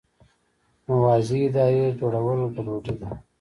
[0.87, 3.07] موازي ادارې جوړول ګډوډي ده.